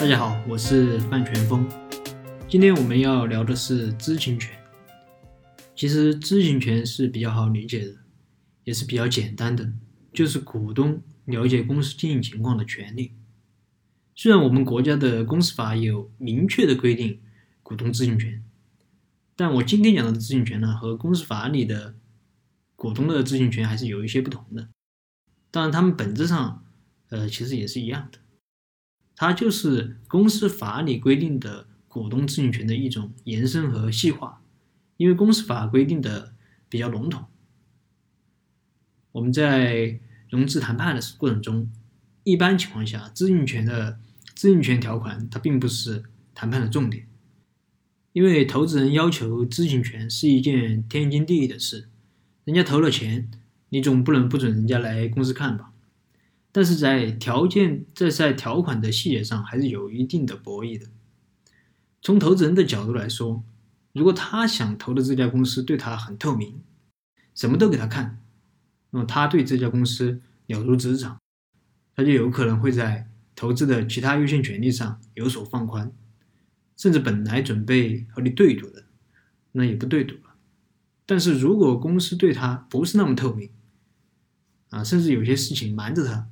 [0.00, 1.64] 大家好，我是范全峰。
[2.48, 4.50] 今天我们要聊的是知情权。
[5.76, 7.94] 其实知情权是比较好理解的，
[8.64, 9.72] 也是比较简单的，
[10.12, 13.12] 就是股东了解公司经营情况的权利。
[14.16, 17.20] 虽然我们国家的公司法有明确的规定
[17.62, 18.42] 股东知情权，
[19.36, 21.94] 但我今天讲的知情权呢，和公司法里的
[22.74, 24.68] 股东的知情权还是有一些不同的。
[25.52, 26.64] 当然，他们本质上，
[27.10, 28.18] 呃，其实也是一样的。
[29.16, 34.42] 它就是公司法里规定的股东知情权的一种延伸和细化，
[34.96, 36.34] 因为公司法规定的
[36.68, 37.24] 比较笼统。
[39.12, 41.70] 我们在融资谈判的过程中，
[42.24, 44.00] 一般情况下，知情权的
[44.34, 46.02] 知情权条款它并不是
[46.34, 47.06] 谈判的重点，
[48.12, 51.88] 因为投资人要求知情权是一件天经地义的事，
[52.44, 53.30] 人家投了钱，
[53.68, 55.70] 你总不能不准人家来公司看吧？
[56.56, 60.86] 但是在条件，这在条款的细节上还是有一定的博弈的。
[62.00, 63.42] 从投资人的角度来说，
[63.92, 66.60] 如果他想投的这家公司对他很透明，
[67.34, 68.22] 什么都给他看，
[68.90, 71.18] 那么他对这家公司了如指掌，
[71.96, 75.92] 他就有可能会在投资的其他优先权利上有所放宽，
[76.76, 78.84] 甚至本来准备和你对赌的，
[79.50, 80.36] 那也不对赌了。
[81.04, 83.50] 但是如果公司对他不是那么透明，
[84.70, 86.28] 啊，甚至有些事情瞒着他。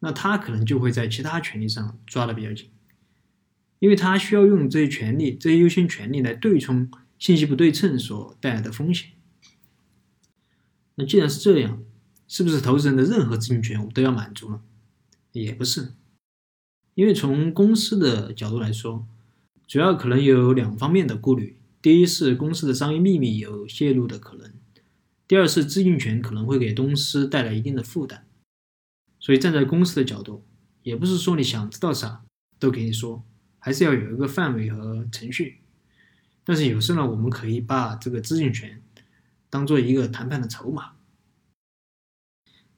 [0.00, 2.70] 那他可能就会在其他权利上抓的比较紧，
[3.78, 9.10] 因为他需要用这些权利、这些优先权利来对冲信息不对称所带来的风险。
[10.94, 11.82] 那既然是这样，
[12.26, 14.60] 是不是投资人的任何知情权我们都要满足呢？
[15.32, 15.94] 也不是，
[16.94, 19.06] 因为从公司的角度来说，
[19.66, 24.50] 主要可能有两方面的顾虑：第一是公司的商业秘密有泄露的可能；
[25.26, 28.27] 第二是知情权可能会给公司带来一定的负担。
[29.20, 30.44] 所以站在公司的角度，
[30.82, 32.24] 也不是说你想知道啥
[32.58, 33.24] 都给你说，
[33.58, 35.60] 还是要有一个范围和程序。
[36.44, 38.82] 但是有时候呢，我们可以把这个知情权
[39.50, 40.92] 当做一个谈判的筹码。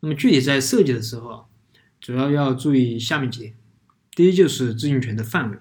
[0.00, 1.48] 那么具体在设计的时候，
[2.00, 3.56] 主要要注意下面几点：
[4.12, 5.58] 第一就是知情权的范围，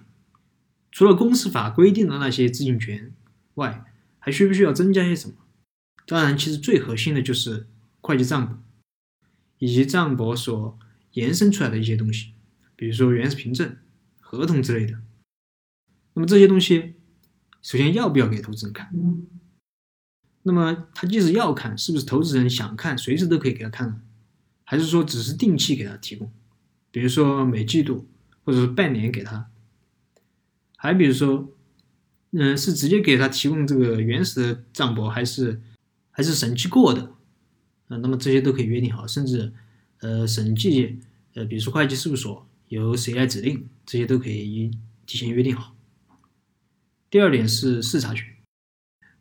[0.91, 3.13] 除了公司法规定的那些知情权
[3.55, 3.85] 外，
[4.17, 5.35] 还需不需要增加些什么？
[6.07, 7.67] 当然，其实最核心的就是
[8.01, 8.57] 会计账本。
[9.59, 10.77] 以及账簿所
[11.11, 12.33] 延伸出来的一些东西，
[12.75, 13.77] 比如说原始凭证、
[14.19, 14.99] 合同之类的。
[16.13, 16.95] 那么这些东西，
[17.61, 18.91] 首先要不要给投资人看？
[20.43, 24.01] 那么他即使要看，是不是投资人想看，随时都可以给他看呢？
[24.63, 26.31] 还是说只是定期给他提供？
[26.91, 28.09] 比如说每季度
[28.43, 29.49] 或者是半年给他？
[30.75, 31.53] 还比如说，
[32.31, 35.61] 嗯，是直接给他提供这个原始的账簿，还是
[36.09, 37.15] 还是审计过的？
[37.97, 39.51] 那么这些都可以约定好，甚至，
[39.99, 40.99] 呃，审计，
[41.33, 44.71] 呃，比如说会计事务所由谁来指定，这些都可以
[45.05, 45.75] 提前约定好。
[47.09, 48.23] 第二点是视察权，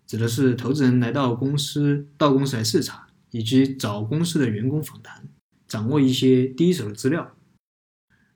[0.06, 5.26] 指的是投资人来到公司，到公司来视察，以及找公司的员工访谈，
[5.66, 7.34] 掌握一些第一手的资料。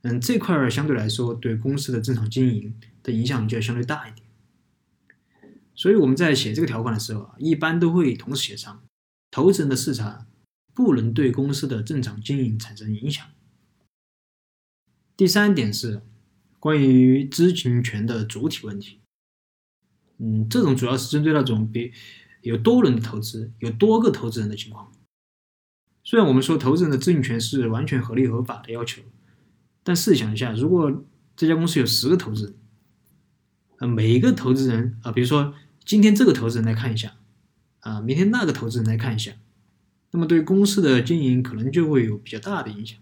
[0.00, 4.26] 嗯，这块儿相对来说对公司的正常经营的影响就要相对大一点。
[5.74, 8.82] 所以我们在写这个条款的时候啊，一般都会同时写上。
[9.32, 10.26] 投资人的视察
[10.74, 13.26] 不能对公司的正常经营产生影响。
[15.16, 16.02] 第三点是
[16.60, 19.00] 关于知情权的主体问题。
[20.18, 21.92] 嗯，这种主要是针对那种比
[22.42, 24.92] 有多轮的投资、有多个投资人的情况。
[26.04, 29.00] 虽然我们说投资人的知情权是完全合理合法的要求，
[29.82, 31.04] 但试想一下，如果
[31.34, 32.54] 这家公司有十个投资人，
[33.78, 35.54] 呃，每一个投资人啊，比如说
[35.86, 37.16] 今天这个投资人来看一下。
[37.82, 39.32] 啊，明天那个投资人来看一下，
[40.10, 42.98] 那么对公司的经营可能就会有比较大的影响。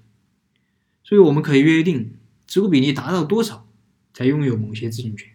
[1.02, 3.68] 所以我们可以约定持股比例达到多少
[4.14, 5.28] 才拥有某些知情权。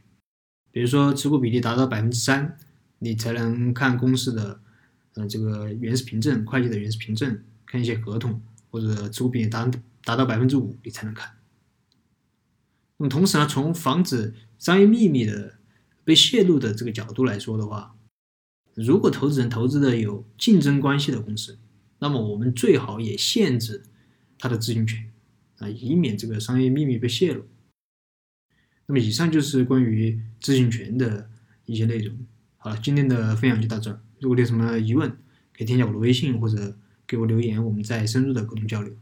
[0.72, 2.58] 比如说持股比例达到百分之三，
[3.00, 4.60] 你才能看公司的
[5.14, 9.70] 呃这个原始凭证、会计的原始凭证，看一些合同，或者持股比例达
[10.04, 11.38] 达到百分之五，你才能看。
[12.98, 15.56] 那么同时呢，从防止商业秘密的
[16.04, 17.95] 被泄露的这个角度来说的话，
[18.76, 21.58] 如果投资人投资的有竞争关系的公司，
[22.00, 23.84] 那么我们最好也限制
[24.38, 25.12] 他的知情权
[25.60, 27.46] 啊，以免这个商业秘密被泄露。
[28.86, 31.30] 那么以上就是关于知情权的
[31.66, 32.16] 一些内容。
[32.58, 34.02] 好了，今天的分享就到这儿。
[34.20, 35.10] 如果你有什么疑问，
[35.56, 36.78] 可以添加我的微信或者
[37.08, 38.94] 给我留言，我们再深入的沟通交流。